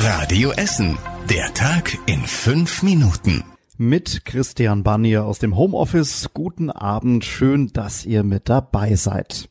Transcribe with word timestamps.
Radio 0.00 0.52
Essen. 0.52 0.96
Der 1.28 1.52
Tag 1.54 1.98
in 2.06 2.20
fünf 2.20 2.84
Minuten. 2.84 3.42
Mit 3.78 4.24
Christian 4.24 4.84
Barnier 4.84 5.24
aus 5.24 5.40
dem 5.40 5.56
Homeoffice. 5.56 6.30
Guten 6.32 6.70
Abend. 6.70 7.24
Schön, 7.24 7.72
dass 7.72 8.06
ihr 8.06 8.22
mit 8.22 8.48
dabei 8.48 8.94
seid. 8.94 9.50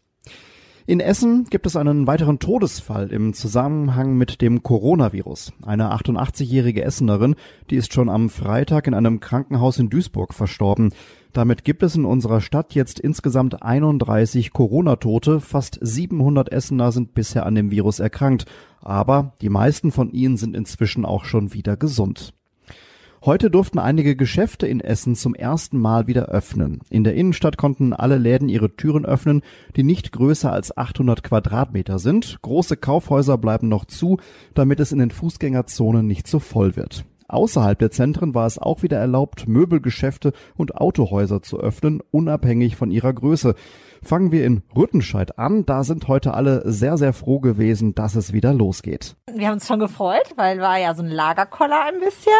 In 0.90 1.02
Essen 1.02 1.44
gibt 1.50 1.66
es 1.66 1.76
einen 1.76 2.08
weiteren 2.08 2.40
Todesfall 2.40 3.12
im 3.12 3.34
Zusammenhang 3.34 4.16
mit 4.16 4.42
dem 4.42 4.64
Coronavirus. 4.64 5.52
Eine 5.66 5.92
88-jährige 5.94 6.82
Essenerin, 6.82 7.36
die 7.70 7.76
ist 7.76 7.92
schon 7.92 8.08
am 8.08 8.30
Freitag 8.30 8.88
in 8.88 8.94
einem 8.94 9.20
Krankenhaus 9.20 9.80
in 9.80 9.90
Duisburg 9.90 10.34
verstorben. 10.34 10.94
Damit 11.34 11.66
gibt 11.66 11.84
es 11.84 11.98
in 11.98 12.06
unserer 12.06 12.40
Stadt 12.40 12.74
jetzt 12.74 13.02
insgesamt 13.02 13.62
31 13.64 14.54
Corona-Tote. 14.54 15.42
Fast 15.42 15.78
700 15.82 16.54
Essener 16.54 16.94
sind 16.94 17.14
bisher 17.14 17.46
an 17.46 17.56
dem 17.56 17.70
Virus 17.70 18.00
erkrankt. 18.00 18.46
Aber 18.80 19.34
die 19.42 19.50
meisten 19.50 19.92
von 19.92 20.10
ihnen 20.12 20.38
sind 20.38 20.56
inzwischen 20.56 21.04
auch 21.04 21.26
schon 21.26 21.54
wieder 21.54 21.76
gesund. 21.76 22.34
Heute 23.26 23.50
durften 23.50 23.80
einige 23.80 24.16
Geschäfte 24.16 24.68
in 24.68 24.80
Essen 24.80 25.16
zum 25.16 25.34
ersten 25.34 25.80
Mal 25.80 26.08
wieder 26.08 26.28
öffnen. 26.28 26.82
In 26.90 27.04
der 27.04 27.16
Innenstadt 27.16 27.58
konnten 27.58 27.94
alle 27.94 28.18
Läden 28.18 28.48
ihre 28.48 28.76
Türen 28.76 29.06
öffnen, 29.06 29.42
die 29.76 29.84
nicht 29.84 30.12
größer 30.12 30.52
als 30.52 30.78
800 30.78 31.24
Quadratmeter 31.24 31.98
sind. 31.98 32.38
Große 32.44 32.78
Kaufhäuser 32.78 33.38
bleiben 33.38 33.70
noch 33.70 33.86
zu, 33.86 34.18
damit 34.54 34.80
es 34.80 34.92
in 34.92 35.00
den 35.00 35.12
Fußgängerzonen 35.12 36.06
nicht 36.06 36.28
so 36.28 36.40
voll 36.40 36.76
wird. 36.76 37.06
Außerhalb 37.30 37.78
der 37.78 37.92
Zentren 37.92 38.34
war 38.34 38.48
es 38.48 38.58
auch 38.58 38.84
wieder 38.84 38.98
erlaubt, 38.98 39.50
Möbelgeschäfte 39.50 40.32
und 40.56 40.76
Autohäuser 40.76 41.42
zu 41.42 41.60
öffnen, 41.60 42.02
unabhängig 42.12 42.78
von 42.78 42.90
ihrer 42.90 43.12
Größe. 43.12 43.54
Fangen 44.02 44.32
wir 44.32 44.46
in 44.46 44.62
Rüttenscheid 44.76 45.38
an. 45.38 45.66
Da 45.66 45.84
sind 45.84 46.08
heute 46.08 46.34
alle 46.34 46.62
sehr, 46.72 46.98
sehr 46.98 47.14
froh 47.14 47.40
gewesen, 47.40 47.96
dass 47.96 48.16
es 48.16 48.32
wieder 48.32 48.54
losgeht. 48.54 49.16
Wir 49.34 49.48
haben 49.48 49.56
uns 49.56 49.68
schon 49.68 49.80
gefreut, 49.80 50.34
weil 50.36 50.60
war 50.60 50.78
ja 50.78 50.94
so 50.96 51.04
ein 51.04 51.10
Lagerkoller 51.10 51.86
ein 51.86 52.00
bisschen, 52.00 52.32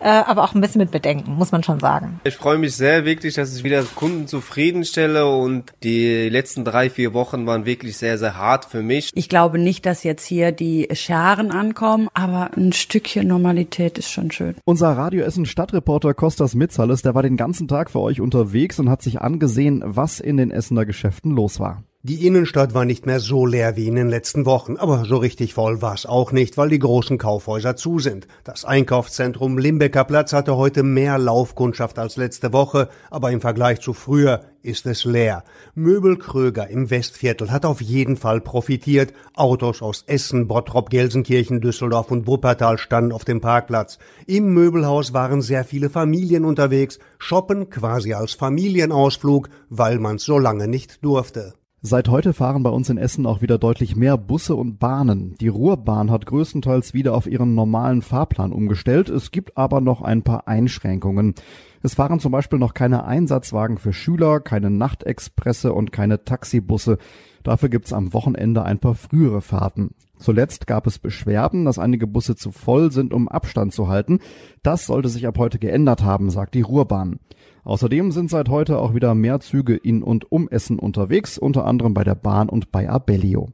äh, 0.00 0.08
aber 0.08 0.44
auch 0.44 0.54
ein 0.54 0.60
bisschen 0.60 0.80
mit 0.80 0.90
Bedenken, 0.90 1.34
muss 1.34 1.52
man 1.52 1.62
schon 1.62 1.80
sagen. 1.80 2.20
Ich 2.24 2.36
freue 2.36 2.58
mich 2.58 2.74
sehr 2.74 3.04
wirklich, 3.04 3.34
dass 3.34 3.54
ich 3.54 3.64
wieder 3.64 3.82
Kunden 3.82 4.26
zufriedenstelle 4.26 5.26
und 5.28 5.72
die 5.82 6.28
letzten 6.28 6.64
drei, 6.64 6.88
vier 6.88 7.14
Wochen 7.14 7.46
waren 7.46 7.66
wirklich 7.66 7.96
sehr, 7.96 8.16
sehr 8.18 8.36
hart 8.36 8.64
für 8.64 8.82
mich. 8.82 9.10
Ich 9.14 9.28
glaube 9.28 9.58
nicht, 9.58 9.86
dass 9.86 10.04
jetzt 10.04 10.24
hier 10.24 10.52
die 10.52 10.88
Scharen 10.92 11.50
ankommen, 11.50 12.08
aber 12.14 12.50
ein 12.56 12.72
Stückchen 12.72 13.28
Normalität 13.28 13.98
ist 13.98 14.10
schon 14.10 14.21
schön. 14.30 14.54
Unser 14.64 14.92
Radio 14.92 15.22
Essen 15.24 15.46
Stadtreporter 15.46 16.14
Kostas 16.14 16.54
Mitzales, 16.54 17.02
der 17.02 17.14
war 17.14 17.22
den 17.22 17.36
ganzen 17.36 17.68
Tag 17.68 17.90
für 17.90 18.00
euch 18.00 18.20
unterwegs 18.20 18.78
und 18.78 18.88
hat 18.88 19.02
sich 19.02 19.20
angesehen, 19.20 19.82
was 19.84 20.20
in 20.20 20.36
den 20.36 20.50
Essener 20.50 20.86
Geschäften 20.86 21.32
los 21.32 21.58
war. 21.58 21.84
Die 22.04 22.26
Innenstadt 22.26 22.74
war 22.74 22.84
nicht 22.84 23.06
mehr 23.06 23.20
so 23.20 23.46
leer 23.46 23.76
wie 23.76 23.86
in 23.86 23.94
den 23.94 24.08
letzten 24.08 24.44
Wochen, 24.44 24.76
aber 24.76 25.04
so 25.04 25.18
richtig 25.18 25.54
voll 25.54 25.82
war 25.82 25.94
es 25.94 26.04
auch 26.04 26.32
nicht, 26.32 26.56
weil 26.56 26.68
die 26.68 26.80
großen 26.80 27.16
Kaufhäuser 27.16 27.76
zu 27.76 28.00
sind. 28.00 28.26
Das 28.42 28.64
Einkaufszentrum 28.64 29.56
Limbecker 29.56 30.02
Platz 30.02 30.32
hatte 30.32 30.56
heute 30.56 30.82
mehr 30.82 31.16
Laufkundschaft 31.16 32.00
als 32.00 32.16
letzte 32.16 32.52
Woche, 32.52 32.88
aber 33.08 33.30
im 33.30 33.40
Vergleich 33.40 33.78
zu 33.78 33.92
früher 33.92 34.40
ist 34.62 34.84
es 34.86 35.04
leer. 35.04 35.44
Möbel 35.76 36.16
Kröger 36.18 36.66
im 36.66 36.90
Westviertel 36.90 37.52
hat 37.52 37.64
auf 37.64 37.80
jeden 37.80 38.16
Fall 38.16 38.40
profitiert. 38.40 39.12
Autos 39.36 39.80
aus 39.80 40.02
Essen, 40.08 40.48
Bottrop, 40.48 40.90
Gelsenkirchen, 40.90 41.60
Düsseldorf 41.60 42.10
und 42.10 42.26
Wuppertal 42.26 42.78
standen 42.78 43.12
auf 43.12 43.24
dem 43.24 43.40
Parkplatz. 43.40 44.00
Im 44.26 44.52
Möbelhaus 44.52 45.12
waren 45.12 45.40
sehr 45.40 45.62
viele 45.62 45.88
Familien 45.88 46.44
unterwegs, 46.44 46.98
shoppen 47.18 47.70
quasi 47.70 48.12
als 48.12 48.32
Familienausflug, 48.32 49.50
weil 49.70 50.00
man's 50.00 50.24
so 50.24 50.36
lange 50.36 50.66
nicht 50.66 51.04
durfte. 51.04 51.54
Seit 51.84 52.08
heute 52.08 52.32
fahren 52.32 52.62
bei 52.62 52.70
uns 52.70 52.90
in 52.90 52.96
Essen 52.96 53.26
auch 53.26 53.42
wieder 53.42 53.58
deutlich 53.58 53.96
mehr 53.96 54.16
Busse 54.16 54.54
und 54.54 54.78
Bahnen. 54.78 55.34
Die 55.40 55.48
Ruhrbahn 55.48 56.12
hat 56.12 56.26
größtenteils 56.26 56.94
wieder 56.94 57.12
auf 57.12 57.26
ihren 57.26 57.56
normalen 57.56 58.02
Fahrplan 58.02 58.52
umgestellt. 58.52 59.08
Es 59.08 59.32
gibt 59.32 59.58
aber 59.58 59.80
noch 59.80 60.00
ein 60.00 60.22
paar 60.22 60.46
Einschränkungen. 60.46 61.34
Es 61.82 61.94
fahren 61.94 62.20
zum 62.20 62.30
Beispiel 62.30 62.60
noch 62.60 62.74
keine 62.74 63.04
Einsatzwagen 63.04 63.76
für 63.76 63.92
Schüler, 63.92 64.40
keine 64.40 64.70
Nachtexpresse 64.70 65.72
und 65.72 65.90
keine 65.90 66.24
Taxibusse. 66.24 66.98
Dafür 67.42 67.68
gibt's 67.68 67.92
am 67.92 68.12
Wochenende 68.12 68.64
ein 68.64 68.78
paar 68.78 68.94
frühere 68.94 69.42
Fahrten. 69.42 69.90
Zuletzt 70.16 70.68
gab 70.68 70.86
es 70.86 71.00
Beschwerden, 71.00 71.64
dass 71.64 71.80
einige 71.80 72.06
Busse 72.06 72.36
zu 72.36 72.52
voll 72.52 72.92
sind, 72.92 73.12
um 73.12 73.28
Abstand 73.28 73.72
zu 73.72 73.88
halten. 73.88 74.20
Das 74.62 74.86
sollte 74.86 75.08
sich 75.08 75.26
ab 75.26 75.36
heute 75.38 75.58
geändert 75.58 76.04
haben, 76.04 76.30
sagt 76.30 76.54
die 76.54 76.60
Ruhrbahn. 76.60 77.18
Außerdem 77.64 78.12
sind 78.12 78.30
seit 78.30 78.48
heute 78.48 78.78
auch 78.78 78.94
wieder 78.94 79.16
mehr 79.16 79.40
Züge 79.40 79.74
in 79.76 80.04
und 80.04 80.30
um 80.30 80.48
Essen 80.48 80.78
unterwegs, 80.78 81.38
unter 81.38 81.66
anderem 81.66 81.94
bei 81.94 82.04
der 82.04 82.14
Bahn 82.14 82.48
und 82.48 82.70
bei 82.70 82.88
Abellio. 82.88 83.50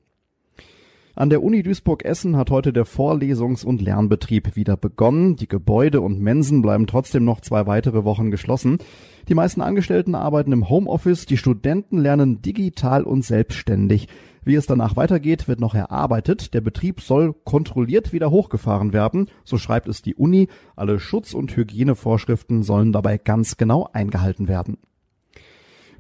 An 1.19 1.31
der 1.31 1.43
Uni 1.43 1.65
Duisburg-Essen 1.65 2.37
hat 2.37 2.53
heute 2.53 2.73
der 2.73 2.87
Vorlesungs- 2.87 3.65
und 3.65 3.83
Lernbetrieb 3.83 4.55
wieder 4.55 4.77
begonnen. 4.77 5.35
Die 5.35 5.49
Gebäude 5.49 6.01
und 6.01 6.21
Mensen 6.21 6.63
bleiben 6.63 6.87
trotzdem 6.87 7.25
noch 7.25 7.41
zwei 7.41 7.67
weitere 7.67 8.05
Wochen 8.05 8.31
geschlossen. 8.31 8.79
Die 9.29 9.35
meisten 9.35 9.61
Angestellten 9.61 10.15
arbeiten 10.15 10.53
im 10.53 10.69
Homeoffice, 10.69 11.27
die 11.27 11.37
Studenten 11.37 11.99
lernen 11.99 12.41
digital 12.41 13.03
und 13.03 13.25
selbstständig. 13.25 14.07
Wie 14.45 14.55
es 14.55 14.67
danach 14.67 14.95
weitergeht, 14.95 15.49
wird 15.49 15.59
noch 15.59 15.75
erarbeitet. 15.75 16.55
Der 16.55 16.61
Betrieb 16.61 17.01
soll 17.01 17.35
kontrolliert 17.35 18.13
wieder 18.13 18.31
hochgefahren 18.31 18.93
werden, 18.93 19.27
so 19.43 19.59
schreibt 19.59 19.89
es 19.89 20.03
die 20.03 20.15
Uni. 20.15 20.47
Alle 20.77 21.01
Schutz- 21.01 21.35
und 21.35 21.57
Hygienevorschriften 21.57 22.63
sollen 22.63 22.93
dabei 22.93 23.19
ganz 23.19 23.57
genau 23.57 23.89
eingehalten 23.93 24.47
werden. 24.47 24.77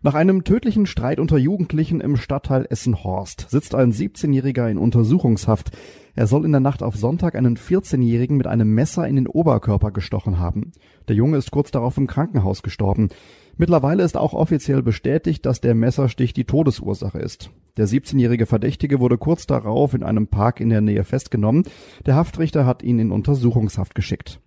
Nach 0.00 0.14
einem 0.14 0.44
tödlichen 0.44 0.86
Streit 0.86 1.18
unter 1.18 1.38
Jugendlichen 1.38 2.00
im 2.00 2.16
Stadtteil 2.16 2.66
Essen-Horst 2.70 3.46
sitzt 3.50 3.74
ein 3.74 3.92
17-Jähriger 3.92 4.70
in 4.70 4.78
Untersuchungshaft. 4.78 5.72
Er 6.14 6.28
soll 6.28 6.44
in 6.44 6.52
der 6.52 6.60
Nacht 6.60 6.84
auf 6.84 6.94
Sonntag 6.94 7.34
einen 7.34 7.56
14-Jährigen 7.56 8.36
mit 8.36 8.46
einem 8.46 8.72
Messer 8.72 9.08
in 9.08 9.16
den 9.16 9.26
Oberkörper 9.26 9.90
gestochen 9.90 10.38
haben. 10.38 10.70
Der 11.08 11.16
Junge 11.16 11.36
ist 11.36 11.50
kurz 11.50 11.72
darauf 11.72 11.96
im 11.96 12.06
Krankenhaus 12.06 12.62
gestorben. 12.62 13.08
Mittlerweile 13.56 14.04
ist 14.04 14.16
auch 14.16 14.34
offiziell 14.34 14.84
bestätigt, 14.84 15.44
dass 15.44 15.60
der 15.60 15.74
Messerstich 15.74 16.32
die 16.32 16.44
Todesursache 16.44 17.18
ist. 17.18 17.50
Der 17.76 17.88
17-jährige 17.88 18.46
Verdächtige 18.46 19.00
wurde 19.00 19.18
kurz 19.18 19.48
darauf 19.48 19.94
in 19.94 20.04
einem 20.04 20.28
Park 20.28 20.60
in 20.60 20.68
der 20.68 20.80
Nähe 20.80 21.02
festgenommen. 21.02 21.64
Der 22.06 22.14
Haftrichter 22.14 22.66
hat 22.66 22.84
ihn 22.84 23.00
in 23.00 23.10
Untersuchungshaft 23.10 23.96
geschickt. 23.96 24.38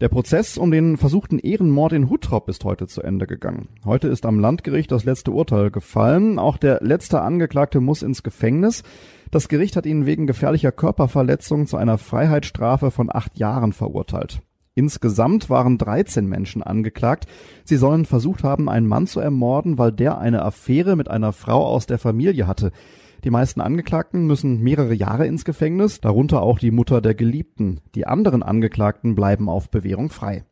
Der 0.00 0.08
Prozess 0.08 0.58
um 0.58 0.70
den 0.70 0.96
versuchten 0.96 1.40
Ehrenmord 1.40 1.92
in 1.92 2.08
Huttrop 2.08 2.48
ist 2.48 2.64
heute 2.64 2.86
zu 2.86 3.02
Ende 3.02 3.26
gegangen. 3.26 3.68
Heute 3.84 4.06
ist 4.06 4.26
am 4.26 4.38
Landgericht 4.38 4.92
das 4.92 5.04
letzte 5.04 5.32
Urteil 5.32 5.72
gefallen. 5.72 6.38
Auch 6.38 6.56
der 6.56 6.78
letzte 6.82 7.20
Angeklagte 7.20 7.80
muss 7.80 8.04
ins 8.04 8.22
Gefängnis. 8.22 8.84
Das 9.32 9.48
Gericht 9.48 9.74
hat 9.74 9.86
ihn 9.86 10.06
wegen 10.06 10.28
gefährlicher 10.28 10.70
Körperverletzung 10.70 11.66
zu 11.66 11.76
einer 11.76 11.98
Freiheitsstrafe 11.98 12.92
von 12.92 13.10
acht 13.12 13.40
Jahren 13.40 13.72
verurteilt. 13.72 14.40
Insgesamt 14.76 15.50
waren 15.50 15.78
13 15.78 16.28
Menschen 16.28 16.62
angeklagt. 16.62 17.26
Sie 17.64 17.76
sollen 17.76 18.04
versucht 18.04 18.44
haben, 18.44 18.68
einen 18.68 18.86
Mann 18.86 19.08
zu 19.08 19.18
ermorden, 19.18 19.78
weil 19.78 19.90
der 19.90 20.18
eine 20.18 20.44
Affäre 20.44 20.94
mit 20.94 21.10
einer 21.10 21.32
Frau 21.32 21.66
aus 21.66 21.86
der 21.86 21.98
Familie 21.98 22.46
hatte. 22.46 22.70
Die 23.24 23.30
meisten 23.30 23.60
Angeklagten 23.60 24.26
müssen 24.26 24.62
mehrere 24.62 24.94
Jahre 24.94 25.26
ins 25.26 25.44
Gefängnis, 25.44 26.00
darunter 26.00 26.42
auch 26.42 26.58
die 26.58 26.70
Mutter 26.70 27.00
der 27.00 27.14
Geliebten. 27.14 27.80
Die 27.94 28.06
anderen 28.06 28.42
Angeklagten 28.42 29.14
bleiben 29.14 29.48
auf 29.48 29.70
Bewährung 29.70 30.10
frei. 30.10 30.44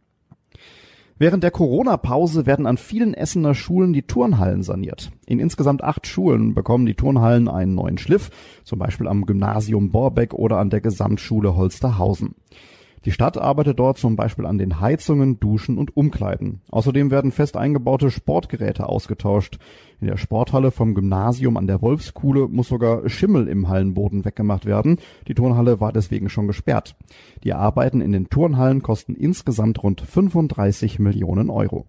Während 1.19 1.44
der 1.44 1.50
Corona-Pause 1.50 2.44
werden 2.44 2.66
an 2.66 2.77
vielen 2.77 3.15
Essener 3.15 3.54
Schulen 3.54 3.94
die 3.94 4.03
Turnhallen 4.03 4.62
saniert. 4.62 5.12
In 5.25 5.38
insgesamt 5.38 5.82
acht 5.82 6.06
Schulen 6.06 6.53
bekommen 6.54 6.84
die 6.84 6.94
Turnhallen 6.94 7.49
einen 7.49 7.75
neuen 7.75 7.97
Schliff, 7.97 8.31
zum 8.65 8.78
Beispiel 8.78 9.09
am 9.09 9.25
Gymnasium 9.25 9.91
Borbeck 9.91 10.34
oder 10.34 10.59
an 10.59 10.69
der 10.69 10.83
Gesamtschule 10.83 11.56
Holsterhausen. 11.56 12.34
Die 13.06 13.12
Stadt 13.12 13.38
arbeitet 13.38 13.78
dort 13.78 13.98
zum 13.98 14.16
Beispiel 14.16 14.44
an 14.47 14.59
den 14.59 14.81
Heizungen, 14.81 15.38
Duschen 15.38 15.78
und 15.78 15.97
Umkleiden. 15.97 16.60
Außerdem 16.71 17.12
werden 17.12 17.31
fest 17.31 17.56
eingebaute 17.56 18.10
Sportgeräte 18.10 18.88
ausgetauscht. 18.88 19.59
In 20.01 20.09
der 20.09 20.19
Sporthalle 20.19 20.71
vom 20.71 20.95
Gymnasium 20.95 21.57
an 21.57 21.67
der 21.67 21.81
Wolfskuhle 21.81 22.49
muss 22.49 22.69
sogar 22.69 23.09
Schimmel 23.09 23.49
im 23.49 23.69
Hallenboden 23.69 24.27
weggemacht 24.27 24.67
werden. 24.67 24.99
Die 25.27 25.34
Turnhalle 25.34 25.81
war 25.81 25.93
deswegen 25.93 26.29
schon 26.29 26.47
gesperrt. 26.47 26.97
Die 27.45 27.54
Arbeiten 27.54 28.03
in 28.03 28.13
den 28.13 28.28
Turnhallen 28.28 28.83
kosten 28.83 29.15
insgesamt 29.15 29.83
rund 29.83 30.03
35 30.03 30.98
Millionen 30.98 31.48
Euro. 31.48 31.87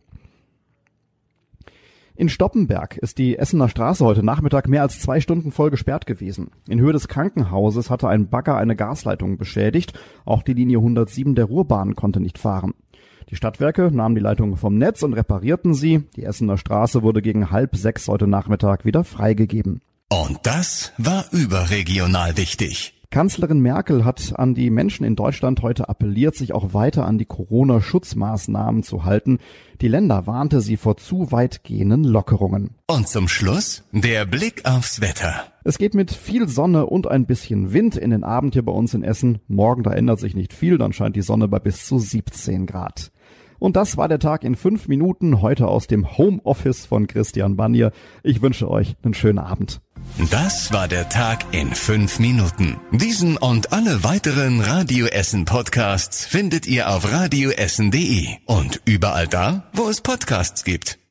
In 2.16 2.30
Stoppenberg 2.30 2.98
ist 2.98 3.20
die 3.20 3.38
Essener 3.38 3.70
Straße 3.70 4.04
heute 4.04 4.24
Nachmittag 4.24 4.68
mehr 4.68 4.82
als 4.82 5.00
zwei 5.00 5.20
Stunden 5.20 5.52
voll 5.52 5.70
gesperrt 5.70 6.08
gewesen. 6.08 6.50
In 6.68 6.80
Höhe 6.80 6.94
des 6.94 7.08
Krankenhauses 7.10 7.92
hatte 7.92 8.08
ein 8.08 8.30
Bagger 8.30 8.58
eine 8.58 8.76
Gasleitung 8.76 9.38
beschädigt. 9.38 9.94
Auch 10.26 10.42
die 10.42 10.54
Linie 10.54 10.78
107 10.78 11.36
der 11.36 11.46
Ruhrbahn 11.46 11.94
konnte 11.94 12.20
nicht 12.20 12.40
fahren. 12.40 12.74
Die 13.30 13.36
Stadtwerke 13.36 13.92
nahmen 13.92 14.16
die 14.16 14.22
Leitung 14.22 14.56
vom 14.56 14.78
Netz 14.78 15.04
und 15.04 15.14
reparierten 15.14 15.74
sie. 15.74 16.04
Die 16.16 16.24
Essener 16.24 16.58
Straße 16.58 17.04
wurde 17.04 17.22
gegen 17.22 17.52
halb 17.52 17.76
sechs 17.76 18.08
heute 18.08 18.26
Nachmittag 18.26 18.86
wieder 18.86 19.04
freigegeben. 19.04 19.82
Und 20.10 20.40
das 20.44 20.94
war 20.98 21.26
überregional 21.32 22.38
wichtig. 22.38 22.94
Kanzlerin 23.10 23.60
Merkel 23.60 24.06
hat 24.06 24.34
an 24.38 24.54
die 24.54 24.70
Menschen 24.70 25.06
in 25.06 25.16
Deutschland 25.16 25.62
heute 25.62 25.88
appelliert, 25.88 26.36
sich 26.36 26.54
auch 26.54 26.74
weiter 26.74 27.06
an 27.06 27.18
die 27.18 27.26
Corona-Schutzmaßnahmen 27.26 28.84
zu 28.84 29.06
halten. 29.06 29.40
Die 29.82 29.88
Länder 29.88 30.28
warnte 30.28 30.60
sie 30.60 30.78
vor 30.78 30.98
zu 30.98 31.32
weitgehenden 31.32 32.04
Lockerungen. 32.04 32.76
Und 32.88 33.08
zum 33.08 33.28
Schluss 33.28 33.84
der 33.92 34.26
Blick 34.26 34.66
aufs 34.66 35.00
Wetter. 35.00 35.46
Es 35.64 35.78
geht 35.78 35.96
mit 35.96 36.12
viel 36.12 36.50
Sonne 36.50 36.86
und 36.86 37.08
ein 37.08 37.26
bisschen 37.26 37.74
Wind 37.74 37.96
in 37.98 38.12
den 38.12 38.24
Abend 38.24 38.54
hier 38.54 38.64
bei 38.64 38.74
uns 38.74 38.94
in 38.94 39.04
Essen. 39.04 39.40
Morgen, 39.48 39.84
da 39.84 39.92
ändert 39.92 40.20
sich 40.20 40.36
nicht 40.36 40.54
viel, 40.54 40.78
dann 40.78 40.94
scheint 40.94 41.16
die 41.16 41.22
Sonne 41.22 41.48
bei 41.48 41.60
bis 41.60 41.86
zu 41.86 42.00
17 42.00 42.66
Grad. 42.66 43.12
Und 43.60 43.76
das 43.76 43.98
war 43.98 44.08
der 44.08 44.20
Tag 44.20 44.44
in 44.44 44.56
fünf 44.56 44.88
Minuten 44.88 45.42
heute 45.42 45.68
aus 45.68 45.88
dem 45.88 46.18
Homeoffice 46.18 46.86
von 46.86 47.08
Christian 47.08 47.56
Banier. 47.56 47.92
Ich 48.24 48.42
wünsche 48.42 48.70
euch 48.70 48.96
einen 49.04 49.14
schönen 49.14 49.40
Abend. 49.40 49.82
Das 50.32 50.72
war 50.72 50.88
der 50.88 51.10
Tag 51.10 51.46
in 51.52 51.74
fünf 51.74 52.20
Minuten. 52.20 52.78
Diesen 52.92 53.38
und 53.38 53.74
alle 53.74 54.04
weiteren 54.04 54.62
Radio 54.62 55.08
Essen 55.08 55.46
Podcasts 55.46 56.26
findet 56.26 56.66
ihr 56.68 56.90
auf 56.90 57.12
radioessen.de 57.12 58.28
und 58.46 58.82
überall 58.86 59.28
da, 59.28 59.64
wo 59.74 59.90
es 59.90 60.02
Podcasts 60.02 60.64
gibt. 60.64 61.00